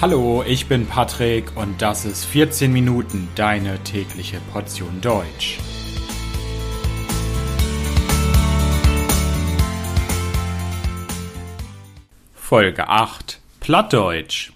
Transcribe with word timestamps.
Hallo, 0.00 0.44
ich 0.46 0.66
bin 0.66 0.86
Patrick 0.86 1.56
und 1.56 1.82
das 1.82 2.04
ist 2.04 2.24
14 2.24 2.72
Minuten 2.72 3.28
deine 3.34 3.82
tägliche 3.82 4.38
Portion 4.52 5.00
Deutsch. 5.00 5.58
Folge 12.34 12.88
8 12.88 13.40
Plattdeutsch 13.60 14.52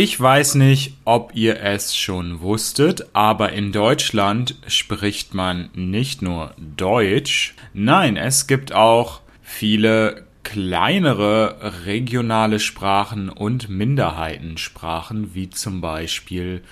ich 0.00 0.20
weiß 0.20 0.54
nicht, 0.54 0.94
ob 1.04 1.34
ihr 1.34 1.60
es 1.60 1.96
schon 1.96 2.40
wusstet, 2.40 3.06
aber 3.14 3.50
in 3.50 3.72
Deutschland 3.72 4.54
spricht 4.68 5.34
man 5.34 5.70
nicht 5.74 6.22
nur 6.22 6.54
Deutsch, 6.56 7.56
nein, 7.74 8.16
es 8.16 8.46
gibt 8.46 8.72
auch 8.72 9.22
viele 9.42 10.27
kleinere 10.48 11.74
regionale 11.84 12.58
Sprachen 12.58 13.28
und 13.28 13.68
Minderheitensprachen, 13.68 15.34
wie 15.34 15.50
zum 15.50 15.82
Beispiel 15.82 16.62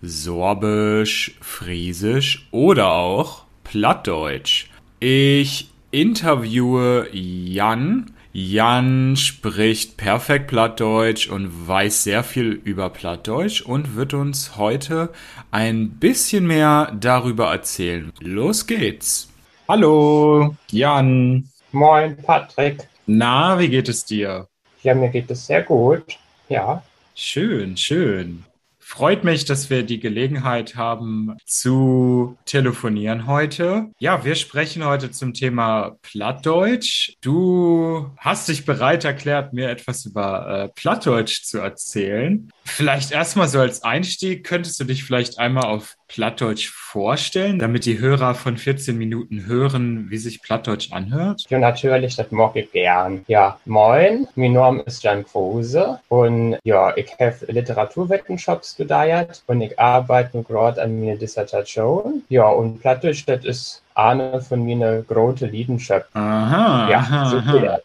Sorbisch, 0.00 1.36
Friesisch 1.42 2.48
oder 2.50 2.92
auch 2.92 3.44
Plattdeutsch. 3.62 4.70
Ich 5.00 5.68
interviewe 5.90 7.08
Jan, 7.12 8.10
Jan 8.32 9.16
spricht 9.16 9.98
perfekt 9.98 10.46
Plattdeutsch 10.46 11.28
und 11.28 11.68
weiß 11.68 12.04
sehr 12.04 12.24
viel 12.24 12.52
über 12.52 12.88
Plattdeutsch 12.88 13.60
und 13.60 13.96
wird 13.96 14.14
uns 14.14 14.56
heute 14.56 15.10
ein 15.50 15.90
bisschen 15.90 16.46
mehr 16.46 16.90
darüber 16.98 17.50
erzählen. 17.50 18.14
Los 18.18 18.66
geht's. 18.66 19.30
Hallo, 19.68 20.56
Jan. 20.70 21.46
Moin, 21.72 22.16
Patrick. 22.16 22.88
Na, 23.06 23.58
wie 23.60 23.68
geht 23.68 23.88
es 23.88 24.04
dir? 24.04 24.48
Ja, 24.82 24.94
mir 24.94 25.08
geht 25.08 25.30
es 25.30 25.46
sehr 25.46 25.62
gut. 25.62 26.18
Ja. 26.48 26.82
Schön, 27.14 27.76
schön. 27.76 28.44
Freut 28.88 29.24
mich, 29.24 29.44
dass 29.44 29.68
wir 29.68 29.82
die 29.82 29.98
Gelegenheit 29.98 30.76
haben 30.76 31.36
zu 31.44 32.36
telefonieren 32.44 33.26
heute. 33.26 33.90
Ja, 33.98 34.24
wir 34.24 34.36
sprechen 34.36 34.84
heute 34.84 35.10
zum 35.10 35.34
Thema 35.34 35.96
Plattdeutsch. 36.02 37.14
Du 37.20 38.12
hast 38.16 38.48
dich 38.48 38.64
bereit 38.64 39.04
erklärt, 39.04 39.52
mir 39.52 39.70
etwas 39.70 40.04
über 40.04 40.48
äh, 40.48 40.68
Plattdeutsch 40.68 41.42
zu 41.42 41.58
erzählen. 41.58 42.48
Vielleicht 42.64 43.10
erstmal 43.10 43.48
so 43.48 43.58
als 43.58 43.82
Einstieg, 43.82 44.44
könntest 44.44 44.78
du 44.78 44.84
dich 44.84 45.02
vielleicht 45.02 45.40
einmal 45.40 45.64
auf 45.64 45.96
Plattdeutsch 46.08 46.68
vorstellen, 46.68 47.58
damit 47.58 47.84
die 47.84 47.98
Hörer 47.98 48.34
von 48.34 48.56
14 48.56 48.96
Minuten 48.96 49.46
hören, 49.46 50.06
wie 50.08 50.18
sich 50.18 50.40
Plattdeutsch 50.40 50.92
anhört? 50.92 51.44
Ja, 51.48 51.58
natürlich, 51.58 52.16
das 52.16 52.30
mag 52.30 52.54
ich 52.56 52.70
gern. 52.72 53.24
Ja, 53.26 53.58
moin, 53.64 54.28
mein 54.34 54.52
Name 54.52 54.82
ist 54.82 55.02
Jan 55.02 55.24
Kruse 55.24 55.98
und 56.08 56.58
ja, 56.64 56.96
ich 56.96 57.12
habe 57.18 57.36
Literaturwissenschaft 57.48 58.66
studiert 58.66 59.42
und 59.46 59.60
ich 59.60 59.78
arbeite 59.78 60.42
gerade 60.42 60.82
an 60.82 61.00
meiner 61.00 61.16
Dissertation. 61.16 62.22
Ja, 62.28 62.48
und 62.48 62.80
Plattdeutsch, 62.80 63.24
das 63.26 63.44
ist 63.44 63.82
eine 63.94 64.40
von 64.40 64.64
meiner 64.64 65.02
großen 65.02 65.52
Leidenschaft. 65.52 66.06
Aha, 66.14 66.90
ja, 66.90 66.98
aha, 66.98 67.30
so 67.30 67.36
aha. 67.38 67.78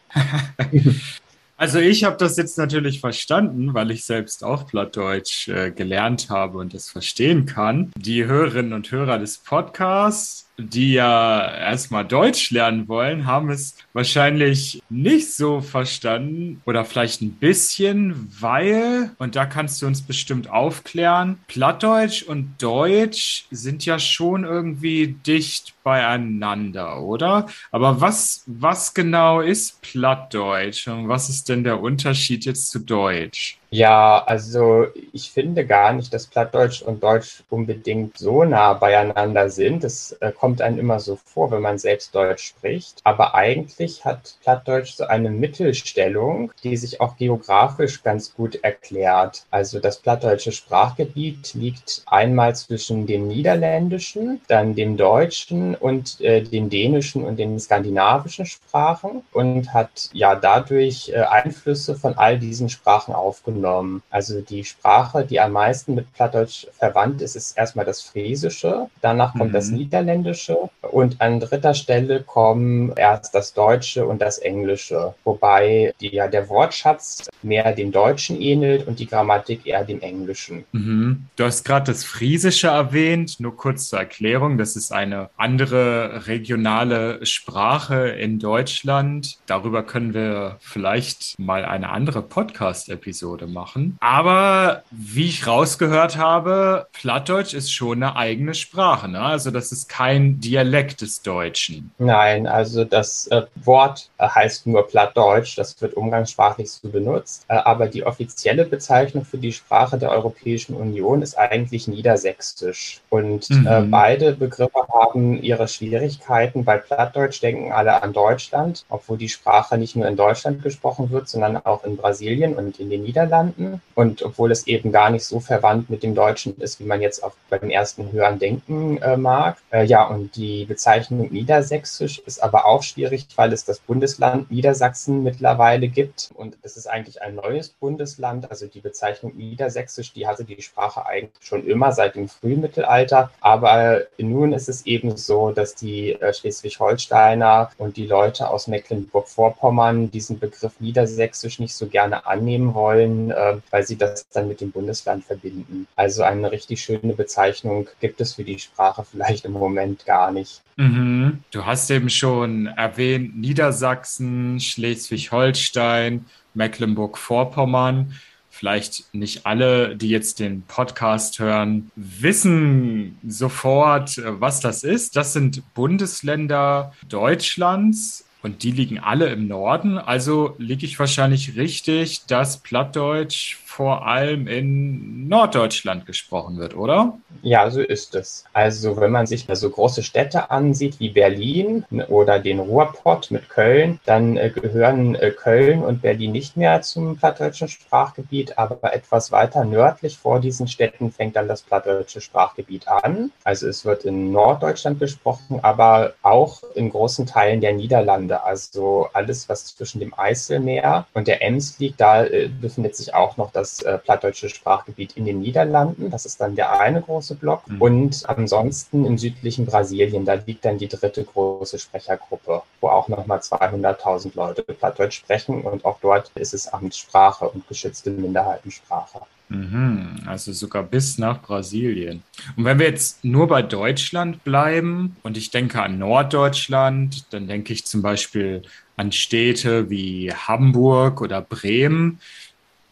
Also 1.62 1.78
ich 1.78 2.02
habe 2.02 2.16
das 2.16 2.36
jetzt 2.38 2.58
natürlich 2.58 2.98
verstanden, 2.98 3.72
weil 3.72 3.92
ich 3.92 4.04
selbst 4.04 4.42
auch 4.42 4.66
Plattdeutsch 4.66 5.46
äh, 5.46 5.70
gelernt 5.70 6.28
habe 6.28 6.58
und 6.58 6.74
das 6.74 6.90
verstehen 6.90 7.46
kann. 7.46 7.92
Die 7.96 8.24
Hörerinnen 8.24 8.72
und 8.72 8.90
Hörer 8.90 9.20
des 9.20 9.38
Podcasts 9.38 10.48
die 10.62 10.94
ja 10.94 11.54
erstmal 11.54 12.04
Deutsch 12.04 12.50
lernen 12.50 12.88
wollen, 12.88 13.26
haben 13.26 13.50
es 13.50 13.76
wahrscheinlich 13.92 14.82
nicht 14.88 15.32
so 15.34 15.60
verstanden 15.60 16.60
oder 16.64 16.84
vielleicht 16.84 17.22
ein 17.22 17.32
bisschen, 17.32 18.28
weil, 18.40 19.10
und 19.18 19.36
da 19.36 19.46
kannst 19.46 19.82
du 19.82 19.86
uns 19.86 20.02
bestimmt 20.02 20.48
aufklären, 20.50 21.38
Plattdeutsch 21.48 22.22
und 22.22 22.54
Deutsch 22.62 23.46
sind 23.50 23.84
ja 23.84 23.98
schon 23.98 24.44
irgendwie 24.44 25.16
dicht 25.26 25.74
beieinander, 25.82 27.02
oder? 27.02 27.46
Aber 27.70 28.00
was, 28.00 28.44
was 28.46 28.94
genau 28.94 29.40
ist 29.40 29.82
Plattdeutsch 29.82 30.88
und 30.88 31.08
was 31.08 31.28
ist 31.28 31.48
denn 31.48 31.64
der 31.64 31.80
Unterschied 31.80 32.44
jetzt 32.44 32.70
zu 32.70 32.78
Deutsch? 32.78 33.58
Ja, 33.74 34.22
also 34.26 34.88
ich 35.14 35.30
finde 35.30 35.64
gar 35.66 35.94
nicht, 35.94 36.12
dass 36.12 36.26
Plattdeutsch 36.26 36.82
und 36.82 37.02
Deutsch 37.02 37.42
unbedingt 37.48 38.18
so 38.18 38.44
nah 38.44 38.74
beieinander 38.74 39.48
sind. 39.48 39.82
Das 39.82 40.12
äh, 40.20 40.30
kommt 40.30 40.60
einem 40.60 40.78
immer 40.78 41.00
so 41.00 41.16
vor, 41.16 41.50
wenn 41.50 41.62
man 41.62 41.78
selbst 41.78 42.14
Deutsch 42.14 42.48
spricht. 42.48 43.00
Aber 43.04 43.34
eigentlich 43.34 44.04
hat 44.04 44.36
Plattdeutsch 44.42 44.96
so 44.96 45.04
eine 45.04 45.30
Mittelstellung, 45.30 46.52
die 46.62 46.76
sich 46.76 47.00
auch 47.00 47.16
geografisch 47.16 48.02
ganz 48.02 48.34
gut 48.34 48.56
erklärt. 48.62 49.46
Also 49.50 49.80
das 49.80 50.00
plattdeutsche 50.00 50.52
Sprachgebiet 50.52 51.54
liegt 51.54 52.02
einmal 52.04 52.54
zwischen 52.54 53.06
dem 53.06 53.26
Niederländischen, 53.26 54.42
dann 54.48 54.74
dem 54.74 54.98
Deutschen 54.98 55.76
und 55.76 56.20
äh, 56.20 56.42
den 56.42 56.68
dänischen 56.68 57.24
und 57.24 57.38
den 57.38 57.58
skandinavischen 57.58 58.44
Sprachen 58.44 59.22
und 59.32 59.72
hat 59.72 60.10
ja 60.12 60.34
dadurch 60.34 61.08
äh, 61.08 61.20
Einflüsse 61.22 61.94
von 61.94 62.18
all 62.18 62.38
diesen 62.38 62.68
Sprachen 62.68 63.14
aufgenommen 63.14 63.61
genommen. 63.62 64.02
Also 64.10 64.40
die 64.40 64.64
Sprache, 64.64 65.24
die 65.24 65.40
am 65.40 65.52
meisten 65.52 65.94
mit 65.94 66.12
Plattdeutsch 66.14 66.66
verwandt 66.78 67.22
ist, 67.22 67.36
ist 67.36 67.56
erstmal 67.56 67.84
das 67.84 68.02
Friesische, 68.02 68.88
danach 69.00 69.32
kommt 69.34 69.50
mhm. 69.50 69.54
das 69.54 69.70
Niederländische 69.70 70.56
und 70.80 71.20
an 71.20 71.38
dritter 71.40 71.74
Stelle 71.74 72.22
kommen 72.22 72.92
erst 72.96 73.34
das 73.34 73.54
Deutsche 73.54 74.06
und 74.06 74.20
das 74.20 74.38
Englische, 74.38 75.14
wobei 75.24 75.94
die, 76.00 76.12
ja, 76.12 76.26
der 76.28 76.48
Wortschatz 76.48 77.28
mehr 77.42 77.72
dem 77.72 77.92
Deutschen 77.92 78.40
ähnelt 78.40 78.86
und 78.86 78.98
die 78.98 79.06
Grammatik 79.06 79.66
eher 79.66 79.84
dem 79.84 80.00
Englischen. 80.00 80.64
Mhm. 80.72 81.26
Du 81.36 81.44
hast 81.44 81.64
gerade 81.64 81.92
das 81.92 82.04
Friesische 82.04 82.68
erwähnt, 82.68 83.38
nur 83.38 83.56
kurz 83.56 83.88
zur 83.88 84.00
Erklärung, 84.00 84.58
das 84.58 84.76
ist 84.76 84.92
eine 84.92 85.30
andere 85.36 86.26
regionale 86.26 87.24
Sprache 87.24 88.08
in 88.08 88.38
Deutschland. 88.38 89.38
Darüber 89.46 89.82
können 89.84 90.14
wir 90.14 90.56
vielleicht 90.60 91.38
mal 91.38 91.64
eine 91.64 91.90
andere 91.90 92.22
Podcast-Episode 92.22 93.46
machen. 93.52 93.96
Aber 94.00 94.82
wie 94.90 95.28
ich 95.28 95.46
rausgehört 95.46 96.16
habe, 96.16 96.86
Plattdeutsch 96.92 97.54
ist 97.54 97.72
schon 97.72 98.02
eine 98.02 98.16
eigene 98.16 98.54
Sprache. 98.54 99.08
Ne? 99.08 99.20
Also 99.20 99.50
das 99.50 99.72
ist 99.72 99.88
kein 99.88 100.40
Dialekt 100.40 101.00
des 101.00 101.22
Deutschen. 101.22 101.90
Nein, 101.98 102.46
also 102.46 102.84
das 102.84 103.26
äh, 103.28 103.42
Wort 103.64 104.08
äh, 104.18 104.28
heißt 104.28 104.66
nur 104.66 104.86
Plattdeutsch. 104.88 105.56
Das 105.58 105.80
wird 105.80 105.94
umgangssprachlich 105.94 106.70
so 106.70 106.88
benutzt. 106.88 107.44
Äh, 107.48 107.54
aber 107.54 107.88
die 107.88 108.04
offizielle 108.04 108.64
Bezeichnung 108.64 109.24
für 109.24 109.38
die 109.38 109.52
Sprache 109.52 109.98
der 109.98 110.10
Europäischen 110.10 110.74
Union 110.74 111.22
ist 111.22 111.38
eigentlich 111.38 111.88
Niedersächsisch. 111.88 113.00
Und 113.10 113.50
äh, 113.50 113.80
mhm. 113.80 113.90
beide 113.90 114.32
Begriffe 114.32 114.86
haben 114.92 115.42
ihre 115.42 115.68
Schwierigkeiten. 115.68 116.64
Bei 116.64 116.78
Plattdeutsch 116.78 117.42
denken 117.42 117.72
alle 117.72 118.02
an 118.02 118.12
Deutschland, 118.12 118.84
obwohl 118.88 119.18
die 119.18 119.28
Sprache 119.28 119.76
nicht 119.76 119.96
nur 119.96 120.06
in 120.06 120.16
Deutschland 120.16 120.62
gesprochen 120.62 121.10
wird, 121.10 121.28
sondern 121.28 121.58
auch 121.58 121.84
in 121.84 121.96
Brasilien 121.96 122.54
und 122.54 122.80
in 122.80 122.90
den 122.90 123.02
Niederlanden 123.02 123.41
verstanden. 123.42 123.80
Und 123.94 124.22
obwohl 124.22 124.50
es 124.50 124.66
eben 124.66 124.90
gar 124.90 125.10
nicht 125.10 125.24
so 125.24 125.40
verwandt 125.40 125.90
mit 125.90 126.02
dem 126.02 126.14
Deutschen 126.14 126.56
ist, 126.58 126.80
wie 126.80 126.84
man 126.84 127.00
jetzt 127.02 127.22
auch 127.22 127.32
beim 127.50 127.68
ersten 127.68 128.10
Hören 128.10 128.38
denken 128.38 128.98
äh, 128.98 129.16
mag. 129.16 129.58
Äh, 129.70 129.84
ja, 129.84 130.06
und 130.06 130.34
die 130.36 130.64
Bezeichnung 130.64 131.30
Niedersächsisch 131.30 132.20
ist 132.20 132.42
aber 132.42 132.64
auch 132.64 132.82
schwierig, 132.82 133.26
weil 133.36 133.52
es 133.52 133.64
das 133.64 133.80
Bundesland 133.80 134.50
Niedersachsen 134.50 135.22
mittlerweile 135.22 135.88
gibt. 135.88 136.30
Und 136.34 136.56
es 136.62 136.76
ist 136.76 136.86
eigentlich 136.86 137.20
ein 137.20 137.34
neues 137.34 137.68
Bundesland. 137.68 138.50
Also 138.50 138.66
die 138.66 138.80
Bezeichnung 138.80 139.36
Niedersächsisch, 139.36 140.12
die 140.12 140.26
hatte 140.26 140.44
die 140.44 140.60
Sprache 140.62 141.04
eigentlich 141.04 141.32
schon 141.40 141.66
immer 141.66 141.92
seit 141.92 142.14
dem 142.14 142.28
Frühmittelalter. 142.28 143.30
Aber 143.40 144.02
nun 144.18 144.52
ist 144.54 144.68
es 144.68 144.86
eben 144.86 145.16
so, 145.16 145.50
dass 145.50 145.74
die 145.74 146.12
äh, 146.12 146.32
Schleswig-Holsteiner 146.32 147.70
und 147.76 147.96
die 147.98 148.06
Leute 148.06 148.48
aus 148.48 148.68
Mecklenburg-Vorpommern 148.68 150.10
diesen 150.10 150.38
Begriff 150.38 150.72
Niedersächsisch 150.80 151.58
nicht 151.58 151.74
so 151.74 151.86
gerne 151.86 152.22
annehmen 152.26 152.74
wollen, 152.74 153.31
äh, 153.36 153.56
weil 153.70 153.86
sie 153.86 153.96
das 153.96 154.26
dann 154.32 154.48
mit 154.48 154.60
dem 154.60 154.70
Bundesland 154.70 155.24
verbinden. 155.24 155.86
Also 155.96 156.22
eine 156.22 156.52
richtig 156.52 156.82
schöne 156.82 157.14
Bezeichnung 157.14 157.88
gibt 158.00 158.20
es 158.20 158.34
für 158.34 158.44
die 158.44 158.58
Sprache 158.58 159.04
vielleicht 159.04 159.44
im 159.44 159.52
Moment 159.52 160.04
gar 160.06 160.30
nicht. 160.32 160.62
Mhm. 160.76 161.40
Du 161.50 161.66
hast 161.66 161.90
eben 161.90 162.10
schon 162.10 162.66
erwähnt, 162.66 163.36
Niedersachsen, 163.36 164.60
Schleswig-Holstein, 164.60 166.24
Mecklenburg-Vorpommern 166.54 168.14
vielleicht 168.52 169.12
nicht 169.14 169.46
alle, 169.46 169.96
die 169.96 170.10
jetzt 170.10 170.38
den 170.38 170.62
Podcast 170.62 171.38
hören, 171.38 171.90
wissen 171.96 173.18
sofort, 173.26 174.20
was 174.24 174.60
das 174.60 174.84
ist. 174.84 175.16
Das 175.16 175.32
sind 175.32 175.62
Bundesländer 175.74 176.92
Deutschlands 177.08 178.24
und 178.42 178.62
die 178.62 178.72
liegen 178.72 178.98
alle 178.98 179.28
im 179.28 179.46
Norden. 179.46 179.98
Also 179.98 180.54
liege 180.58 180.86
ich 180.86 180.98
wahrscheinlich 180.98 181.56
richtig, 181.56 182.26
dass 182.26 182.58
Plattdeutsch 182.58 183.56
vor 183.72 184.06
allem 184.06 184.48
in 184.48 185.28
Norddeutschland 185.28 186.04
gesprochen 186.04 186.58
wird, 186.58 186.76
oder? 186.76 187.16
Ja, 187.40 187.70
so 187.70 187.80
ist 187.80 188.14
es. 188.14 188.44
Also 188.52 188.98
wenn 188.98 189.10
man 189.10 189.26
sich 189.26 189.46
so 189.50 189.70
große 189.70 190.02
Städte 190.02 190.50
ansieht 190.50 191.00
wie 191.00 191.08
Berlin 191.08 191.86
oder 192.08 192.38
den 192.38 192.58
Ruhrpott 192.58 193.30
mit 193.30 193.48
Köln, 193.48 193.98
dann 194.04 194.36
äh, 194.36 194.50
gehören 194.50 195.14
äh, 195.14 195.30
Köln 195.30 195.82
und 195.82 196.02
Berlin 196.02 196.32
nicht 196.32 196.56
mehr 196.56 196.82
zum 196.82 197.16
plattdeutschen 197.16 197.68
Sprachgebiet, 197.68 198.58
aber 198.58 198.92
etwas 198.92 199.32
weiter 199.32 199.64
nördlich 199.64 200.18
vor 200.18 200.40
diesen 200.40 200.68
Städten 200.68 201.10
fängt 201.10 201.36
dann 201.36 201.48
das 201.48 201.62
plattdeutsche 201.62 202.20
Sprachgebiet 202.20 202.88
an. 202.88 203.32
Also 203.42 203.68
es 203.68 203.84
wird 203.84 204.04
in 204.04 204.32
Norddeutschland 204.32 205.00
gesprochen, 205.00 205.60
aber 205.62 206.12
auch 206.22 206.62
in 206.74 206.90
großen 206.90 207.26
Teilen 207.26 207.60
der 207.60 207.72
Niederlande. 207.72 208.31
Also 208.40 209.08
alles, 209.12 209.48
was 209.48 209.74
zwischen 209.74 210.00
dem 210.00 210.12
Eiselmeer 210.16 211.06
und 211.14 211.26
der 211.28 211.42
Ems 211.42 211.78
liegt, 211.78 212.00
da 212.00 212.24
äh, 212.24 212.48
befindet 212.48 212.96
sich 212.96 213.14
auch 213.14 213.36
noch 213.36 213.50
das 213.50 213.62
das 213.62 213.82
äh, 213.82 213.98
plattdeutsche 213.98 214.48
Sprachgebiet 214.48 215.16
in 215.16 215.24
den 215.24 215.40
Niederlanden. 215.40 216.10
Das 216.10 216.26
ist 216.26 216.40
dann 216.40 216.56
der 216.56 216.78
eine 216.80 217.00
große 217.00 217.36
Block. 217.36 217.66
Mhm. 217.68 217.80
Und 217.80 218.22
ansonsten 218.28 219.06
im 219.06 219.18
südlichen 219.18 219.66
Brasilien, 219.66 220.24
da 220.24 220.34
liegt 220.34 220.64
dann 220.64 220.78
die 220.78 220.88
dritte 220.88 221.24
große 221.24 221.78
Sprechergruppe, 221.78 222.62
wo 222.80 222.88
auch 222.88 223.08
nochmal 223.08 223.38
200.000 223.38 224.32
Leute 224.34 224.62
Plattdeutsch 224.62 225.18
sprechen. 225.18 225.62
Und 225.62 225.84
auch 225.84 225.98
dort 226.00 226.30
ist 226.34 226.54
es 226.54 226.72
Amtssprache 226.72 227.48
und 227.48 227.66
geschützte 227.68 228.10
Minderheitensprache. 228.10 229.20
Mhm, 229.52 230.20
also 230.26 230.52
sogar 230.52 230.82
bis 230.82 231.18
nach 231.18 231.42
Brasilien. 231.42 232.22
Und 232.56 232.64
wenn 232.64 232.78
wir 232.78 232.86
jetzt 232.86 233.24
nur 233.24 233.48
bei 233.48 233.62
Deutschland 233.62 234.44
bleiben 234.44 235.16
und 235.22 235.36
ich 235.36 235.50
denke 235.50 235.82
an 235.82 235.98
Norddeutschland, 235.98 237.26
dann 237.32 237.48
denke 237.48 237.72
ich 237.72 237.84
zum 237.84 238.02
Beispiel 238.02 238.62
an 238.96 239.12
Städte 239.12 239.90
wie 239.90 240.32
Hamburg 240.32 241.20
oder 241.20 241.42
Bremen 241.42 242.18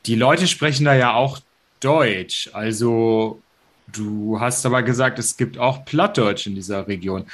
die 0.06 0.14
Leute 0.14 0.46
sprechen 0.46 0.84
da 0.84 0.94
ja 0.94 1.14
auch 1.14 1.38
Deutsch. 1.80 2.50
Also 2.52 3.40
du 3.92 4.40
hast 4.40 4.64
aber 4.66 4.82
gesagt, 4.82 5.18
es 5.18 5.36
gibt 5.36 5.58
auch 5.58 5.84
Plattdeutsch 5.84 6.46
in 6.46 6.54
dieser 6.54 6.86
Region. 6.86 7.26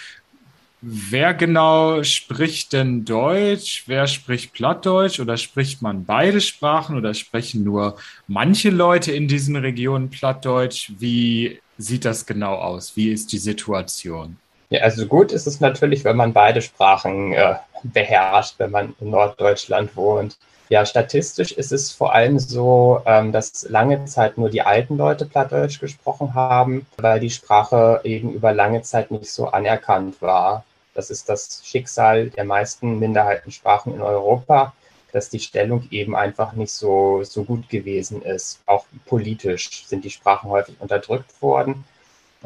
Wer 0.82 1.34
genau 1.34 2.02
spricht 2.02 2.72
denn 2.72 3.04
Deutsch? 3.04 3.84
Wer 3.86 4.06
spricht 4.06 4.52
Plattdeutsch? 4.52 5.20
Oder 5.20 5.36
spricht 5.36 5.82
man 5.82 6.04
beide 6.04 6.40
Sprachen 6.40 6.96
oder 6.96 7.14
sprechen 7.14 7.64
nur 7.64 7.96
manche 8.26 8.70
Leute 8.70 9.12
in 9.12 9.26
diesen 9.26 9.56
Regionen 9.56 10.10
Plattdeutsch? 10.10 10.92
Wie 10.98 11.60
sieht 11.78 12.04
das 12.04 12.26
genau 12.26 12.54
aus? 12.56 12.96
Wie 12.96 13.10
ist 13.10 13.32
die 13.32 13.38
Situation? 13.38 14.36
Ja, 14.68 14.80
also 14.80 15.06
gut 15.06 15.32
ist 15.32 15.46
es 15.46 15.60
natürlich, 15.60 16.04
wenn 16.04 16.16
man 16.16 16.32
beide 16.32 16.60
Sprachen 16.60 17.32
äh, 17.32 17.54
beherrscht, 17.84 18.54
wenn 18.58 18.70
man 18.72 18.94
in 19.00 19.10
Norddeutschland 19.10 19.96
wohnt. 19.96 20.38
Ja, 20.68 20.84
statistisch 20.84 21.52
ist 21.52 21.70
es 21.70 21.92
vor 21.92 22.12
allem 22.12 22.40
so, 22.40 23.00
ähm, 23.06 23.30
dass 23.30 23.68
lange 23.68 24.04
Zeit 24.06 24.36
nur 24.36 24.50
die 24.50 24.62
alten 24.62 24.96
Leute 24.96 25.24
Plattdeutsch 25.24 25.78
gesprochen 25.78 26.34
haben, 26.34 26.86
weil 26.96 27.20
die 27.20 27.30
Sprache 27.30 28.00
eben 28.02 28.32
über 28.32 28.52
lange 28.52 28.82
Zeit 28.82 29.12
nicht 29.12 29.30
so 29.30 29.46
anerkannt 29.46 30.20
war. 30.20 30.64
Das 30.94 31.10
ist 31.10 31.28
das 31.28 31.62
Schicksal 31.64 32.30
der 32.30 32.44
meisten 32.44 32.98
Minderheitensprachen 32.98 33.94
in 33.94 34.02
Europa, 34.02 34.72
dass 35.12 35.30
die 35.30 35.38
Stellung 35.38 35.86
eben 35.92 36.16
einfach 36.16 36.54
nicht 36.54 36.72
so, 36.72 37.22
so 37.22 37.44
gut 37.44 37.68
gewesen 37.68 38.22
ist. 38.22 38.60
Auch 38.66 38.86
politisch 39.04 39.86
sind 39.86 40.04
die 40.04 40.10
Sprachen 40.10 40.50
häufig 40.50 40.74
unterdrückt 40.80 41.40
worden. 41.40 41.84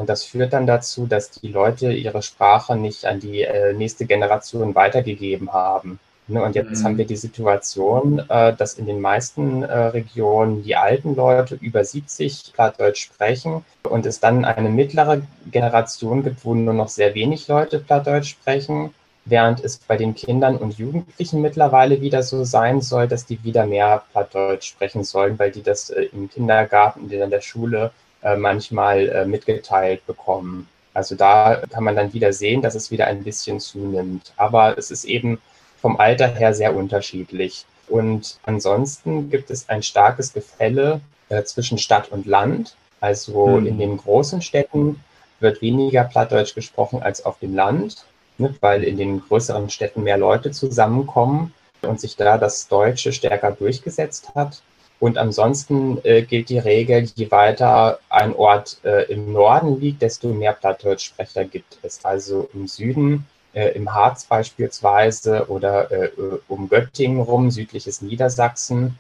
Und 0.00 0.08
das 0.08 0.25
führt 0.25 0.55
dann 0.55 0.67
dazu, 0.67 1.05
dass 1.05 1.31
die 1.31 1.49
Leute 1.49 1.93
ihre 1.93 2.23
Sprache 2.23 2.75
nicht 2.75 3.05
an 3.05 3.20
die 3.20 3.43
äh, 3.43 3.75
nächste 3.75 4.06
Generation 4.06 4.75
weitergegeben 4.75 5.52
haben. 5.52 6.00
Ne, 6.26 6.43
und 6.43 6.55
jetzt 6.55 6.81
mhm. 6.81 6.85
haben 6.85 6.97
wir 6.97 7.05
die 7.05 7.17
Situation, 7.17 8.19
äh, 8.31 8.56
dass 8.56 8.79
in 8.79 8.87
den 8.87 9.02
meisten 9.02 9.62
äh, 9.62 9.76
Regionen 9.88 10.62
die 10.62 10.75
alten 10.75 11.14
Leute 11.17 11.58
über 11.61 11.85
70 11.85 12.55
Plattdeutsch 12.55 13.02
sprechen 13.02 13.62
und 13.82 14.06
es 14.06 14.20
dann 14.20 14.47
eine 14.47 14.70
mittlere 14.70 15.20
Generation 15.50 16.23
gibt, 16.23 16.47
wo 16.47 16.55
nur 16.55 16.73
noch 16.73 16.88
sehr 16.88 17.14
wenig 17.14 17.47
Leute 17.49 17.79
Plattdeutsch 17.79 18.31
sprechen, 18.31 18.94
während 19.26 19.62
es 19.62 19.76
bei 19.76 19.99
den 19.99 20.14
Kindern 20.14 20.56
und 20.56 20.79
Jugendlichen 20.79 21.43
mittlerweile 21.43 22.00
wieder 22.00 22.23
so 22.23 22.44
sein 22.44 22.81
soll, 22.81 23.06
dass 23.06 23.26
die 23.26 23.44
wieder 23.44 23.67
mehr 23.67 24.02
Plattdeutsch 24.12 24.67
sprechen 24.67 25.05
sollen, 25.05 25.38
weil 25.38 25.50
die 25.50 25.62
das 25.62 25.91
äh, 25.91 26.05
im 26.14 26.31
Kindergarten, 26.31 27.11
in 27.11 27.29
der 27.29 27.43
Schule 27.43 27.91
manchmal 28.37 29.26
mitgeteilt 29.26 30.06
bekommen. 30.06 30.69
Also 30.93 31.14
da 31.14 31.62
kann 31.70 31.84
man 31.84 31.96
dann 31.96 32.12
wieder 32.12 32.32
sehen, 32.32 32.62
dass 32.62 32.75
es 32.75 32.90
wieder 32.90 33.06
ein 33.06 33.25
bisschen 33.25 33.61
zunimmt. 33.61 34.32
Aber 34.37 34.76
es 34.76 34.90
ist 34.90 35.05
eben 35.05 35.40
vom 35.81 35.99
Alter 35.99 36.28
her 36.28 36.52
sehr 36.52 36.75
unterschiedlich. 36.75 37.64
Und 37.88 38.38
ansonsten 38.44 39.31
gibt 39.31 39.50
es 39.50 39.69
ein 39.69 39.82
starkes 39.82 40.32
Gefälle 40.32 41.00
äh, 41.28 41.43
zwischen 41.44 41.78
Stadt 41.78 42.11
und 42.11 42.26
Land. 42.26 42.76
Also 43.00 43.46
mhm. 43.46 43.67
in 43.67 43.78
den 43.78 43.96
großen 43.96 44.43
Städten 44.43 45.00
wird 45.40 45.62
weniger 45.62 46.05
Plattdeutsch 46.05 46.55
gesprochen 46.55 47.02
als 47.02 47.25
auf 47.25 47.38
dem 47.38 47.55
Land, 47.55 48.05
ne, 48.38 48.55
weil 48.61 48.84
in 48.84 48.96
den 48.96 49.20
größeren 49.20 49.70
Städten 49.70 50.02
mehr 50.02 50.19
Leute 50.19 50.50
zusammenkommen 50.50 51.55
und 51.82 51.99
sich 52.00 52.16
da 52.16 52.37
das 52.37 52.69
Deutsche 52.69 53.12
stärker 53.12 53.52
durchgesetzt 53.52 54.32
hat. 54.34 54.62
Und 55.00 55.17
ansonsten 55.17 55.99
äh, 56.05 56.23
gilt 56.23 56.50
die 56.50 56.58
Regel, 56.58 57.08
je 57.14 57.31
weiter 57.31 57.99
ein 58.11 58.35
Ort 58.35 58.79
äh, 58.85 59.11
im 59.11 59.32
Norden 59.32 59.81
liegt, 59.81 60.02
desto 60.02 60.29
mehr 60.29 60.52
Plattdeutschsprecher 60.52 61.47
gibt 61.47 61.79
es. 61.82 62.05
Also 62.05 62.49
im 62.52 62.69
Süden 62.69 63.26
äh, 63.55 63.70
im 63.70 63.93
Harz 63.93 64.26
beispielsweise 64.26 65.49
oder 65.49 65.91
äh, 65.91 66.11
um 66.49 66.69
Göttingen 66.69 67.20
rum, 67.20 67.50
südliches 67.50 68.02
Niedersachsen, 68.02 68.99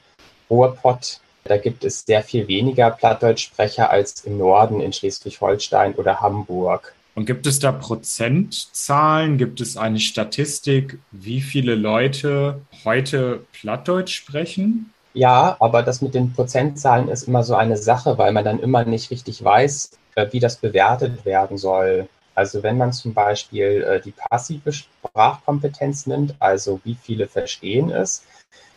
Ruhrpott. 0.48 1.20
Da 1.44 1.56
gibt 1.56 1.84
es 1.84 2.04
sehr 2.04 2.22
viel 2.22 2.48
weniger 2.48 2.90
Plattdeutschsprecher 2.90 3.90
als 3.90 4.24
im 4.24 4.38
Norden 4.38 4.80
in 4.80 4.92
Schleswig-Holstein 4.92 5.94
oder 5.94 6.20
Hamburg. 6.20 6.94
Und 7.14 7.26
gibt 7.26 7.46
es 7.46 7.58
da 7.58 7.72
Prozentzahlen? 7.72 9.36
Gibt 9.36 9.60
es 9.60 9.76
eine 9.76 10.00
Statistik, 10.00 10.98
wie 11.10 11.40
viele 11.40 11.74
Leute 11.74 12.60
heute 12.84 13.44
Plattdeutsch 13.52 14.14
sprechen? 14.14 14.92
Ja, 15.12 15.56
aber 15.58 15.82
das 15.82 16.02
mit 16.02 16.14
den 16.14 16.32
Prozentzahlen 16.32 17.08
ist 17.08 17.26
immer 17.26 17.42
so 17.42 17.56
eine 17.56 17.76
Sache, 17.76 18.16
weil 18.16 18.32
man 18.32 18.44
dann 18.44 18.60
immer 18.60 18.84
nicht 18.84 19.10
richtig 19.10 19.42
weiß, 19.42 19.90
äh, 20.14 20.26
wie 20.30 20.40
das 20.40 20.56
bewertet 20.56 21.24
werden 21.24 21.58
soll. 21.58 22.08
Also 22.34 22.62
wenn 22.62 22.78
man 22.78 22.92
zum 22.92 23.12
Beispiel 23.12 23.82
äh, 23.82 24.00
die 24.00 24.12
passive 24.12 24.72
Sprachkompetenz 24.72 26.06
nimmt, 26.06 26.34
also 26.38 26.80
wie 26.84 26.94
viele 26.94 27.26
verstehen 27.26 27.90
es, 27.90 28.24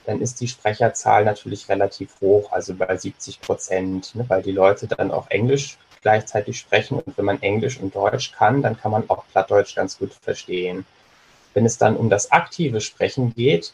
dann 0.05 0.21
ist 0.21 0.41
die 0.41 0.47
Sprecherzahl 0.47 1.23
natürlich 1.23 1.69
relativ 1.69 2.19
hoch, 2.19 2.51
also 2.51 2.73
bei 2.73 2.97
70 2.97 3.39
Prozent, 3.39 4.15
ne, 4.15 4.25
weil 4.27 4.41
die 4.41 4.51
Leute 4.51 4.87
dann 4.87 5.11
auch 5.11 5.29
Englisch 5.29 5.77
gleichzeitig 6.01 6.59
sprechen 6.59 6.99
und 6.99 7.17
wenn 7.17 7.25
man 7.25 7.41
Englisch 7.41 7.79
und 7.79 7.95
Deutsch 7.95 8.33
kann, 8.33 8.61
dann 8.61 8.77
kann 8.77 8.91
man 8.91 9.09
auch 9.09 9.23
Plattdeutsch 9.31 9.75
ganz 9.75 9.97
gut 9.97 10.13
verstehen. 10.13 10.85
Wenn 11.53 11.65
es 11.65 11.77
dann 11.77 11.95
um 11.95 12.09
das 12.09 12.31
aktive 12.31 12.81
Sprechen 12.81 13.33
geht, 13.33 13.71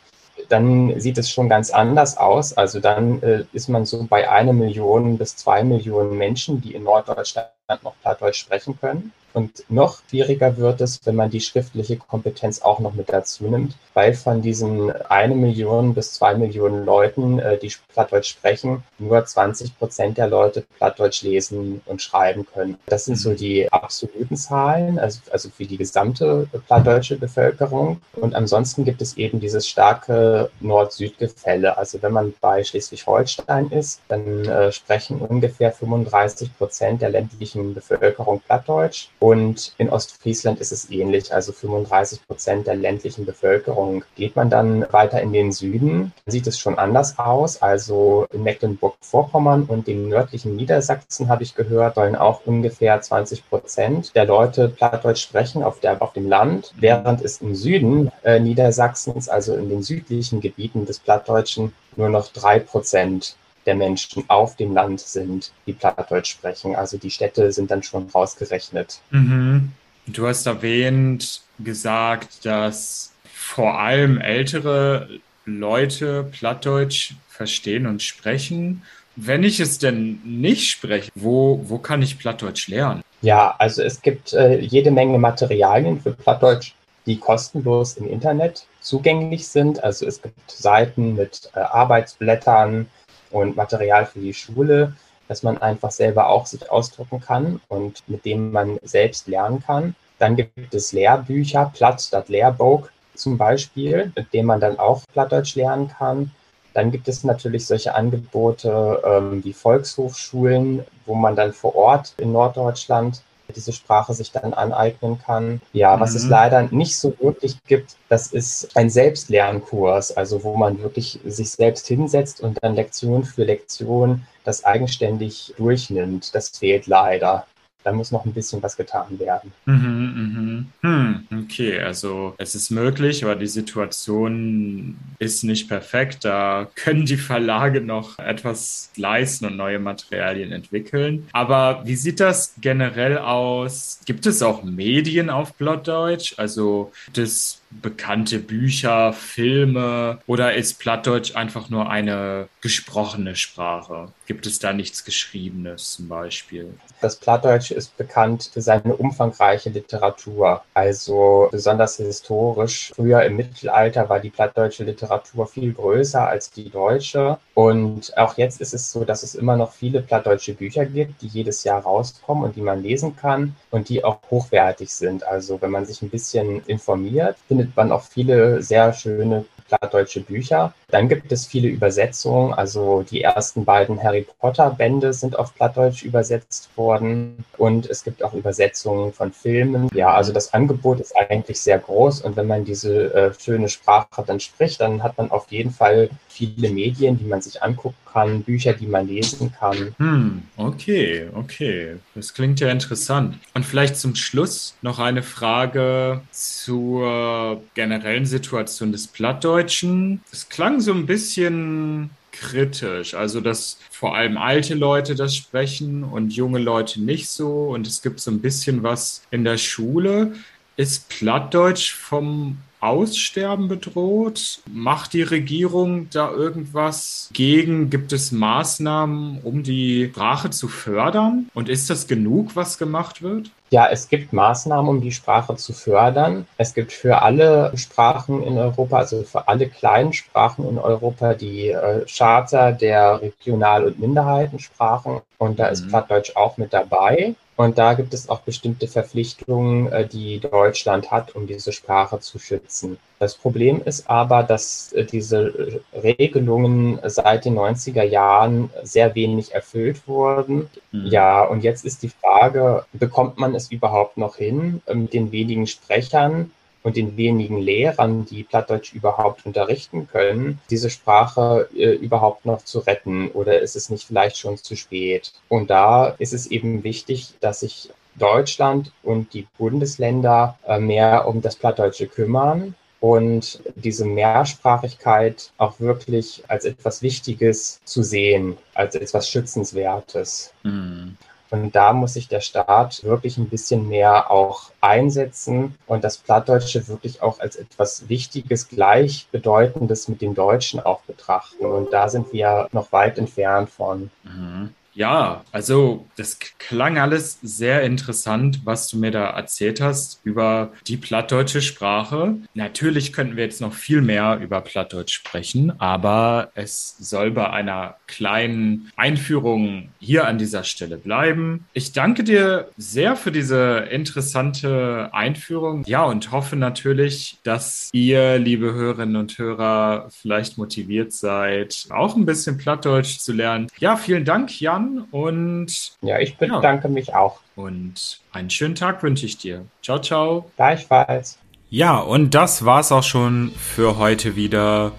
dann 0.48 1.00
sieht 1.00 1.18
es 1.18 1.30
schon 1.30 1.50
ganz 1.50 1.72
anders 1.72 2.18
aus. 2.18 2.54
Also 2.54 2.80
dann 2.80 3.22
äh, 3.22 3.44
ist 3.54 3.70
man 3.70 3.86
so 3.86 4.06
bei 4.10 4.30
einer 4.30 4.54
Million 4.54 5.18
bis 5.18 5.36
zwei 5.36 5.64
Millionen 5.64 6.18
Menschen, 6.18 6.62
die 6.62 6.74
in 6.74 6.84
Norddeutschland 6.84 7.50
noch 7.84 7.96
Plattdeutsch 8.02 8.40
sprechen 8.40 8.80
können. 8.80 9.14
Und 9.34 9.64
noch 9.70 10.00
schwieriger 10.10 10.58
wird 10.58 10.82
es, 10.82 11.00
wenn 11.06 11.16
man 11.16 11.30
die 11.30 11.42
schriftliche 11.42 11.98
Kompetenz 11.98 12.62
auch 12.62 12.80
noch 12.80 12.94
mit 12.94 13.10
dazu 13.10 13.46
nimmt, 13.46 13.76
weil 13.94 14.14
von 14.14 14.42
diesen 14.42 14.92
eine 14.92 15.36
Million 15.36 15.94
bis 15.94 16.14
zwei 16.14 16.36
Millionen 16.36 16.86
Leuten, 16.86 17.40
äh, 17.40 17.58
die 17.58 17.72
Plattdeutsch 17.94 18.30
sprechen, 18.30 18.84
nur 18.98 19.24
20 19.24 19.78
Prozent 19.78 20.18
der 20.18 20.28
Leute 20.28 20.66
Plattdeutsch 20.78 21.22
lesen 21.22 21.82
und 21.86 22.02
schreiben 22.02 22.46
können. 22.46 22.78
Das 22.88 23.06
sind 23.06 23.18
so 23.18 23.34
die 23.34 23.72
absoluten 23.72 24.36
Zahlen, 24.36 24.98
also, 24.98 25.20
also 25.32 25.50
für 25.50 25.66
die 25.66 25.78
gesamte 25.78 26.48
plattdeutsche 26.68 27.18
Bevölkerung. 27.18 28.02
Und 28.14 28.36
ansonsten 28.36 28.84
gibt 28.84 29.02
es 29.02 29.18
eben 29.18 29.40
dieses 29.40 29.68
starke 29.68 30.50
Nord-Süd-Gefälle. 30.60 31.78
Also 31.78 32.02
wenn 32.02 32.14
man 32.14 32.34
bei 32.42 32.64
Schleswig-Holstein 32.64 33.70
ist, 33.72 34.02
dann 34.08 34.46
äh, 34.46 34.72
sprechen 34.72 35.20
ungefähr 35.20 35.72
35 35.72 36.58
Prozent 36.58 37.02
der 37.02 37.10
ländlichen 37.10 37.59
Bevölkerung 37.74 38.42
Plattdeutsch. 38.42 39.10
Und 39.20 39.74
in 39.78 39.90
Ostfriesland 39.90 40.60
ist 40.60 40.72
es 40.72 40.90
ähnlich, 40.90 41.34
also 41.34 41.52
35 41.52 42.26
Prozent 42.28 42.68
der 42.68 42.76
ländlichen 42.76 43.26
Bevölkerung. 43.26 44.04
Geht 44.16 44.36
man 44.36 44.50
dann 44.50 44.86
weiter 44.92 45.22
in 45.22 45.34
den 45.34 45.52
Süden, 45.52 46.14
sieht 46.26 46.48
es 46.48 46.58
schon 46.58 46.78
anders 46.78 47.20
aus. 47.20 47.62
Also 47.62 48.28
in 48.32 48.44
Mecklenburg-Vorpommern 48.44 49.64
und 49.64 49.88
dem 49.88 50.10
nördlichen 50.10 50.56
Niedersachsen 50.56 51.30
habe 51.30 51.44
ich 51.44 51.56
gehört, 51.56 51.96
sollen 51.96 52.16
auch 52.16 52.46
ungefähr 52.46 53.00
20 53.00 53.50
Prozent 53.50 54.16
der 54.16 54.26
Leute 54.26 54.70
Plattdeutsch 54.70 55.22
sprechen 55.22 55.64
auf, 55.64 55.80
der, 55.80 56.02
auf 56.02 56.14
dem 56.14 56.28
Land, 56.28 56.74
während 56.78 57.22
es 57.22 57.42
im 57.42 57.56
Süden 57.56 58.12
äh, 58.24 58.40
Niedersachsens, 58.40 59.30
also 59.30 59.56
in 59.56 59.70
den 59.70 59.84
südlichen 59.84 60.42
Gebieten 60.42 60.86
des 60.86 61.00
Plattdeutschen, 61.00 61.74
nur 61.96 62.10
noch 62.10 62.30
drei 62.30 62.60
Prozent 62.60 63.36
der 63.66 63.76
Menschen 63.76 64.24
auf 64.28 64.56
dem 64.56 64.74
Land 64.74 65.02
sind, 65.02 65.52
die 65.66 65.74
Plattdeutsch 65.74 66.32
sprechen. 66.32 66.76
Also 66.76 66.98
die 66.98 67.12
Städte 67.12 67.52
sind 67.52 67.72
dann 67.72 67.84
schon 67.84 68.10
rausgerechnet. 68.10 69.00
Mhm. 69.12 69.72
Du 70.08 70.28
hast 70.28 70.46
erwähnt, 70.46 71.42
gesagt, 71.60 72.46
dass 72.46 73.12
vor 73.32 73.80
allem 73.80 74.20
ältere 74.20 75.10
Leute 75.46 76.24
Plattdeutsch 76.24 77.14
verstehen 77.30 77.86
und 77.86 78.02
sprechen. 78.02 78.84
Wenn 79.16 79.44
ich 79.44 79.60
es 79.60 79.80
denn 79.80 80.20
nicht 80.24 80.70
spreche, 80.70 81.12
wo, 81.16 81.62
wo 81.66 81.78
kann 81.78 82.02
ich 82.02 82.20
Plattdeutsch 82.20 82.68
lernen? 82.68 83.02
Ja, 83.22 83.56
also 83.58 83.84
es 83.84 84.02
gibt 84.02 84.34
äh, 84.34 84.60
jede 84.60 84.92
Menge 84.92 85.18
Materialien 85.18 86.00
für 86.00 86.14
Plattdeutsch, 86.14 86.74
die 87.06 87.18
kostenlos 87.18 87.98
im 87.98 88.08
Internet 88.08 88.66
zugänglich 88.80 89.48
sind. 89.48 89.84
Also 89.84 90.06
es 90.06 90.22
gibt 90.22 90.50
Seiten 90.50 91.16
mit 91.16 91.50
äh, 91.54 91.60
Arbeitsblättern 91.60 92.88
und 93.32 93.56
Material 93.56 94.06
für 94.06 94.20
die 94.20 94.34
Schule, 94.34 94.94
das 95.28 95.44
man 95.44 95.58
einfach 95.60 95.92
selber 95.92 96.30
auch 96.30 96.46
sich 96.46 96.70
ausdrucken 96.72 97.22
kann 97.22 97.62
und 97.68 98.04
mit 98.08 98.26
dem 98.26 98.52
man 98.52 98.80
selbst 98.84 99.28
lernen 99.28 99.64
kann. 99.64 99.96
Dann 100.18 100.36
gibt 100.36 100.74
es 100.74 100.92
Lehrbücher, 100.92 101.72
Platt 101.74 102.02
statt 102.02 102.30
Lehrbuch 102.30 102.90
zum 103.16 103.38
Beispiel, 103.38 104.12
mit 104.16 104.34
dem 104.34 104.48
man 104.48 104.60
dann 104.60 104.80
auch 104.80 105.04
Plattdeutsch 105.14 105.56
lernen 105.56 105.90
kann. 105.90 106.32
Dann 106.74 106.92
gibt 106.92 107.08
es 107.08 107.24
natürlich 107.24 107.66
solche 107.66 107.96
Angebote 107.96 109.02
ähm, 109.06 109.44
wie 109.44 109.54
Volkshochschulen, 109.54 110.84
wo 111.06 111.16
man 111.16 111.36
dann 111.36 111.54
vor 111.54 111.76
Ort 111.76 112.14
in 112.18 112.32
Norddeutschland 112.32 113.22
diese 113.54 113.74
Sprache 113.74 114.14
sich 114.14 114.32
dann 114.32 114.54
aneignen 114.54 115.20
kann. 115.20 115.62
Ja, 115.74 115.96
mhm. 115.96 116.02
was 116.02 116.16
es 116.16 116.26
mhm. 116.26 116.30
leider 116.30 116.62
nicht 116.72 116.98
so 116.98 117.14
wirklich 117.20 117.58
gibt, 117.66 117.96
das 118.10 118.28
ist 118.28 118.76
ein 118.76 118.90
Selbstlernkurs, 118.90 120.16
also 120.16 120.44
wo 120.44 120.56
man 120.56 120.82
wirklich 120.82 121.20
sich 121.26 121.52
selbst 121.52 121.88
hinsetzt 121.88 122.42
und 122.42 122.64
dann 122.64 122.76
Lektion 122.76 123.24
für 123.24 123.44
Lektion 123.44 124.24
das 124.44 124.64
eigenständig 124.64 125.54
durchnimmt. 125.58 126.34
Das 126.34 126.50
fehlt 126.50 126.88
leider 126.88 127.46
da 127.84 127.94
muss 127.94 128.12
noch 128.12 128.26
ein 128.26 128.34
bisschen 128.34 128.62
was 128.62 128.76
getan 128.76 129.20
werden. 129.20 129.54
Mhm, 129.66 130.68
mhm. 130.82 131.20
Hm, 131.30 131.44
okay, 131.44 131.80
also 131.80 132.34
es 132.38 132.56
ist 132.56 132.72
möglich, 132.72 133.24
aber 133.24 133.36
die 133.36 133.48
Situation 133.48 134.98
ist 135.18 135.44
nicht 135.44 135.70
perfekt. 135.70 136.26
Da 136.26 136.68
können 136.76 137.06
die 137.06 137.18
Verlage 137.18 137.82
noch 137.82 138.20
etwas 138.20 138.92
leisten 138.96 139.46
und 139.46 139.56
neue 139.56 139.80
Materialien 139.80 140.52
entwickeln. 140.52 141.28
Aber 141.32 141.82
wie 141.86 141.96
sieht 141.96 142.20
das 142.20 142.54
generell 142.60 143.18
aus? 143.18 144.02
Gibt 144.06 144.26
es 144.26 144.42
auch 144.42 144.64
Medien 144.64 145.30
auf 145.30 145.58
Plattdeutsch? 145.58 146.34
Also 146.38 146.92
das 147.14 147.59
bekannte 147.72 148.40
Bücher, 148.40 149.14
Filme 149.14 150.20
oder 150.26 150.56
ist 150.56 150.80
Plattdeutsch 150.80 151.36
einfach 151.36 151.70
nur 151.70 151.90
eine 151.90 152.50
gesprochene 152.62 153.36
Sprache? 153.36 154.12
Gibt 154.26 154.46
es 154.46 154.60
da 154.60 154.74
nichts 154.74 155.06
Geschriebenes 155.06 155.94
zum 155.94 156.08
Beispiel? 156.08 156.74
Das 157.02 157.16
Plattdeutsch 157.16 157.72
ist 157.72 157.96
bekannt 157.98 158.50
für 158.52 158.62
seine 158.62 158.96
umfangreiche 158.96 159.70
Literatur, 159.70 160.64
also 160.74 161.48
besonders 161.52 161.98
historisch. 161.98 162.92
Früher 162.96 163.24
im 163.24 163.36
Mittelalter 163.36 164.10
war 164.10 164.20
die 164.20 164.30
plattdeutsche 164.30 164.84
Literatur 164.84 165.48
viel 165.48 165.74
größer 165.74 166.28
als 166.28 166.52
die 166.52 166.70
deutsche 166.70 167.38
und 167.54 168.18
auch 168.18 168.38
jetzt 168.38 168.62
ist 168.62 168.74
es 168.74 168.90
so, 168.90 169.04
dass 169.04 169.22
es 169.22 169.36
immer 169.36 169.58
noch 169.58 169.74
viele 169.74 170.02
plattdeutsche 170.02 170.54
Bücher 170.54 170.86
gibt, 170.86 171.22
die 171.22 171.28
jedes 171.28 171.66
Jahr 171.66 171.82
rauskommen 171.82 172.46
und 172.46 172.56
die 172.56 172.62
man 172.62 172.82
lesen 172.82 173.18
kann 173.18 173.54
und 173.70 173.90
die 173.90 174.04
auch 174.04 174.20
hochwertig 174.32 174.94
sind. 174.94 175.24
Also 175.26 175.62
wenn 175.62 175.72
man 175.72 175.86
sich 175.86 176.02
ein 176.02 176.10
bisschen 176.10 176.64
informiert, 176.68 177.36
findet 177.50 177.59
man 177.76 177.92
auch 177.92 178.04
viele 178.04 178.62
sehr 178.62 178.94
schöne 178.94 179.46
plattdeutsche 179.68 180.22
Bücher. 180.22 180.74
Dann 180.92 181.08
gibt 181.08 181.32
es 181.32 181.46
viele 181.46 181.68
Übersetzungen. 181.68 182.54
Also 182.54 183.04
die 183.10 183.22
ersten 183.22 183.66
beiden 183.66 184.02
Harry 184.02 184.26
Potter 184.40 184.72
Bände 184.72 185.14
sind 185.14 185.38
auf 185.38 185.54
Plattdeutsch 185.56 186.04
übersetzt 186.04 186.70
worden. 186.76 187.44
Und 187.58 187.90
es 187.90 188.04
gibt 188.04 188.24
auch 188.24 188.34
Übersetzungen 188.34 189.14
von 189.14 189.32
Filmen. 189.32 189.90
Ja, 189.94 190.14
also 190.14 190.34
das 190.34 190.54
Angebot 190.54 191.00
ist 191.00 191.16
eigentlich 191.16 191.62
sehr 191.62 191.80
groß. 191.80 192.22
Und 192.22 192.36
wenn 192.36 192.48
man 192.48 192.66
diese 192.66 193.14
äh, 193.14 193.34
schöne 193.40 193.70
Sprache 193.70 194.24
dann 194.26 194.40
spricht, 194.40 194.82
dann 194.82 195.04
hat 195.04 195.18
man 195.18 195.32
auf 195.32 195.52
jeden 195.52 195.72
Fall 195.72 196.10
viele 196.28 196.70
Medien, 196.70 197.18
die 197.18 197.26
man 197.26 197.42
sich 197.42 197.62
angucken 197.62 197.96
kann, 198.12 198.44
Bücher, 198.44 198.74
die 198.74 198.88
man 198.88 199.08
lesen 199.08 199.52
kann. 199.52 199.94
Hm, 199.98 200.44
okay, 200.58 201.28
okay. 201.34 201.98
Das 202.16 202.34
klingt 202.34 202.60
ja 202.60 202.70
interessant. 202.70 203.38
Und 203.54 203.66
vielleicht 203.66 203.98
zum 203.98 204.16
Schluss 204.16 204.76
noch 204.82 205.00
eine 205.00 205.24
Frage 205.24 206.22
zur 206.32 207.62
generellen 207.74 208.26
Situation 208.26 208.92
des 208.92 209.08
Plattdeutschen. 209.08 210.22
Es 210.32 210.50
klang 210.50 210.79
so 210.82 210.94
ein 210.94 211.06
bisschen 211.06 212.10
kritisch. 212.32 213.14
Also, 213.14 213.42
dass 213.42 213.80
vor 213.92 214.16
allem 214.16 214.38
alte 214.38 214.76
Leute 214.76 215.16
das 215.16 215.36
sprechen 215.36 216.04
und 216.04 216.34
junge 216.34 216.60
Leute 216.60 217.02
nicht 217.02 217.30
so. 217.30 217.70
Und 217.70 217.88
es 217.88 218.02
gibt 218.02 218.20
so 218.20 218.32
ein 218.32 218.42
bisschen 218.42 218.84
was 218.84 219.24
in 219.32 219.44
der 219.44 219.58
Schule. 219.58 220.34
Ist 220.80 221.10
Plattdeutsch 221.10 221.92
vom 221.94 222.60
Aussterben 222.80 223.68
bedroht? 223.68 224.62
Macht 224.66 225.12
die 225.12 225.24
Regierung 225.24 226.10
da 226.10 226.32
irgendwas 226.32 227.30
gegen? 227.34 227.90
Gibt 227.90 228.14
es 228.14 228.32
Maßnahmen, 228.32 229.42
um 229.44 229.64
die 229.64 230.08
Sprache 230.10 230.52
zu 230.52 230.70
fördern? 230.70 231.50
Und 231.54 231.68
ist 231.68 231.90
das 231.90 232.08
genug, 232.08 232.56
was 232.56 232.78
gemacht 232.78 233.22
wird? 233.22 233.52
Ja, 233.72 233.90
es 233.92 234.08
gibt 234.08 234.32
Maßnahmen, 234.32 234.90
um 234.90 235.02
die 235.02 235.12
Sprache 235.12 235.58
zu 235.58 235.74
fördern. 235.74 236.48
Es 236.56 236.74
gibt 236.74 236.94
für 236.94 237.24
alle 237.24 237.74
Sprachen 237.76 238.42
in 238.42 238.58
Europa, 238.58 239.00
also 239.00 239.24
für 239.24 239.50
alle 239.50 239.68
kleinen 239.68 240.14
Sprachen 240.14 240.66
in 240.66 240.78
Europa, 240.78 241.34
die 241.34 241.72
äh, 241.72 242.06
Charta 242.08 242.72
der 242.72 243.22
Regional- 243.22 243.84
und 243.84 244.00
Minderheitensprachen. 244.00 245.20
Und 245.40 245.60
da 245.60 245.68
ist 245.68 245.84
mhm. 245.84 245.90
Plattdeutsch 245.90 246.38
auch 246.38 246.56
mit 246.56 246.72
dabei. 246.72 247.36
Und 247.60 247.78
da 247.78 247.94
gibt 247.94 248.14
es 248.14 248.30
auch 248.30 248.40
bestimmte 248.40 248.88
Verpflichtungen, 248.88 249.92
äh, 249.92 250.08
die 250.08 250.40
Deutschland 250.40 251.12
hat, 251.12 251.36
um 251.36 251.46
diese 251.46 251.74
Sprache 251.74 252.22
zu 252.22 252.40
schützen. 252.40 252.98
Das 253.20 253.36
Problem 253.36 253.82
ist 253.84 254.10
aber, 254.10 254.44
dass 254.44 254.94
äh, 254.94 255.04
diese 255.04 255.82
Regelungen 255.94 257.00
seit 257.04 257.44
den 257.44 257.60
90er 257.60 258.04
Jahren 258.04 258.70
sehr 258.84 259.14
wenig 259.14 259.54
erfüllt 259.54 260.08
wurden. 260.08 260.70
Mhm. 260.94 261.08
Ja, 261.08 261.44
und 261.44 261.62
jetzt 261.62 261.84
ist 261.84 262.02
die 262.02 262.08
Frage, 262.22 262.86
bekommt 262.94 263.38
man 263.38 263.54
es 263.54 263.70
überhaupt 263.70 264.16
noch 264.16 264.38
hin, 264.38 264.82
äh, 264.86 264.94
mit 264.94 265.12
den 265.12 265.34
wenigen 265.34 265.68
Sprechern 265.68 266.52
und 266.84 266.96
den 266.96 267.18
wenigen 267.18 267.58
Lehrern, 267.58 268.26
die 268.26 268.44
Plattdeutsch 268.44 268.94
überhaupt 268.94 269.46
unterrichten 269.46 270.08
können, 270.08 270.60
diese 270.70 270.90
Sprache 270.90 271.70
äh, 271.76 271.94
überhaupt 271.96 272.46
noch 272.46 272.64
zu 272.64 272.80
retten 272.80 273.30
oder 273.30 273.60
ist 273.60 273.76
es 273.76 273.90
nicht 273.90 274.06
vielleicht 274.06 274.38
schon 274.38 274.58
zu 274.58 274.76
spät? 274.76 275.34
Und 275.48 275.70
da 275.70 276.08
ist 276.20 276.34
es 276.34 276.48
eben 276.48 276.84
wichtig, 276.84 277.34
dass 277.42 277.62
sich 277.62 277.90
Deutschland 278.16 278.92
und 279.04 279.34
die 279.34 279.48
Bundesländer 279.58 280.58
äh, 280.68 280.80
mehr 280.80 281.28
um 281.28 281.42
das 281.42 281.56
Plattdeutsche 281.56 282.08
kümmern 282.08 282.76
und 283.00 283.62
diese 283.76 284.06
Mehrsprachigkeit 284.06 285.52
auch 285.58 285.80
wirklich 285.80 286.44
als 286.48 286.66
etwas 286.66 287.02
Wichtiges 287.02 287.80
zu 287.86 288.04
sehen, 288.04 288.58
als 288.74 288.96
etwas 288.96 289.30
Schützenswertes. 289.30 290.54
Mhm. 290.64 291.18
Und 291.52 291.76
da 291.76 291.94
muss 291.94 292.14
sich 292.14 292.28
der 292.28 292.42
Staat 292.42 293.04
wirklich 293.04 293.38
ein 293.38 293.50
bisschen 293.50 293.88
mehr 293.88 294.30
auch 294.30 294.72
einsetzen 294.82 295.76
und 295.88 296.04
das 296.04 296.18
Plattdeutsche 296.18 296.88
wirklich 296.88 297.22
auch 297.22 297.40
als 297.40 297.56
etwas 297.56 298.08
Wichtiges, 298.08 298.70
gleichbedeutendes 298.70 300.08
mit 300.08 300.22
dem 300.22 300.36
Deutschen 300.36 300.80
auch 300.80 301.02
betrachten. 301.02 301.66
Und 301.66 301.92
da 301.92 302.08
sind 302.10 302.32
wir 302.34 302.68
noch 302.72 302.92
weit 302.92 303.18
entfernt 303.18 303.70
von. 303.70 304.12
Mhm. 304.24 304.74
Ja, 304.94 305.44
also 305.52 306.08
das 306.18 306.40
klang 306.58 306.98
alles 306.98 307.40
sehr 307.42 307.84
interessant, 307.84 308.62
was 308.66 308.88
du 308.90 308.98
mir 308.98 309.12
da 309.12 309.30
erzählt 309.30 309.82
hast 309.82 310.20
über 310.24 310.74
die 310.88 310.98
plattdeutsche 310.98 311.62
Sprache. 311.62 312.36
Natürlich 312.54 313.14
könnten 313.14 313.38
wir 313.38 313.44
jetzt 313.44 313.62
noch 313.62 313.74
viel 313.74 314.02
mehr 314.02 314.40
über 314.42 314.62
Plattdeutsch 314.62 315.14
sprechen, 315.14 315.80
aber 315.80 316.52
es 316.56 316.98
soll 317.00 317.32
bei 317.32 317.50
einer 317.50 317.96
kleinen 318.08 318.92
Einführung 318.96 319.90
hier 320.00 320.28
an 320.28 320.38
dieser 320.38 320.64
Stelle 320.64 320.98
bleiben. 320.98 321.66
Ich 321.74 321.94
danke 321.94 322.24
dir 322.24 322.70
sehr 322.78 323.16
für 323.16 323.32
diese 323.32 323.88
interessante 323.90 325.10
Einführung. 325.14 325.84
Ja, 325.86 326.04
und 326.04 326.32
hoffe 326.32 326.56
natürlich, 326.56 327.38
dass 327.44 327.90
ihr, 327.94 328.38
liebe 328.38 328.74
Hörerinnen 328.74 329.16
und 329.16 329.38
Hörer, 329.38 330.10
vielleicht 330.10 330.58
motiviert 330.58 331.14
seid, 331.14 331.86
auch 331.90 332.16
ein 332.16 332.26
bisschen 332.26 332.58
Plattdeutsch 332.58 333.20
zu 333.20 333.32
lernen. 333.32 333.68
Ja, 333.80 333.96
vielen 333.96 334.26
Dank, 334.26 334.60
Jan 334.60 334.89
und. 335.12 335.94
Ja, 336.02 336.20
ich 336.20 336.38
bedanke 336.38 336.88
ja. 336.88 336.94
mich 336.94 337.14
auch. 337.14 337.40
Und 337.56 338.22
einen 338.32 338.50
schönen 338.50 338.76
Tag 338.76 339.04
wünsche 339.04 339.26
ich 339.26 339.38
dir. 339.38 339.66
Ciao, 339.82 340.00
ciao. 340.00 340.50
Gleichfalls. 340.56 341.38
Ja, 341.70 342.00
und 342.00 342.34
das 342.34 342.66
war's 342.66 342.92
auch 342.92 343.04
schon 343.04 343.52
für 343.52 343.98
heute 343.98 344.36
wieder. 344.36 344.94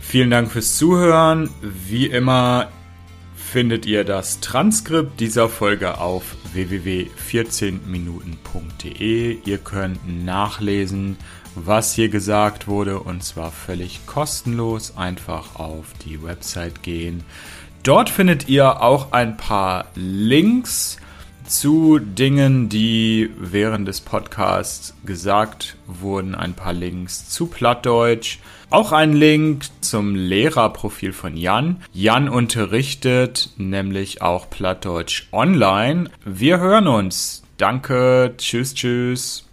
Vielen 0.00 0.30
Dank 0.30 0.50
fürs 0.50 0.76
Zuhören. 0.76 1.48
Wie 1.62 2.06
immer 2.06 2.68
findet 3.36 3.86
ihr 3.86 4.02
das 4.04 4.40
Transkript 4.40 5.20
dieser 5.20 5.48
Folge 5.48 5.98
auf 5.98 6.36
www.14minuten.de. 6.52 9.38
Ihr 9.44 9.58
könnt 9.58 10.24
nachlesen, 10.24 11.16
was 11.54 11.92
hier 11.92 12.08
gesagt 12.08 12.66
wurde 12.68 13.00
und 13.00 13.22
zwar 13.22 13.52
völlig 13.52 14.06
kostenlos. 14.06 14.96
Einfach 14.96 15.56
auf 15.56 15.92
die 16.04 16.22
Website 16.22 16.82
gehen 16.82 17.24
Dort 17.82 18.10
findet 18.10 18.48
ihr 18.48 18.82
auch 18.82 19.12
ein 19.12 19.36
paar 19.38 19.86
Links 19.94 20.98
Zu 21.46 21.98
Dingen, 21.98 22.68
die 22.68 23.30
während 23.38 23.88
des 23.88 24.02
Podcasts 24.02 24.94
gesagt 25.04 25.76
wurden, 25.86 26.34
ein 26.34 26.54
paar 26.54 26.74
Links 26.74 27.28
zu 27.28 27.46
Plattdeutsch. 27.46 28.38
Auch 28.68 28.92
ein 28.92 29.14
Link 29.14 29.64
zum 29.80 30.14
Lehrerprofil 30.14 31.12
von 31.12 31.36
Jan. 31.36 31.82
Jan 31.92 32.28
unterrichtet 32.28 33.50
nämlich 33.56 34.22
auch 34.22 34.48
Plattdeutsch 34.48 35.26
online. 35.32 36.10
Wir 36.24 36.60
hören 36.60 36.86
uns. 36.86 37.42
Danke. 37.56 38.34
Tschüss, 38.36 38.74
tschüss. 38.74 39.49